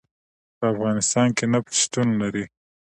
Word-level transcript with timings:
په 0.57 0.65
افغانستان 0.73 1.27
کې 1.37 1.45
نفت 1.53 1.71
شتون 1.81 2.07
لري. 2.21 2.45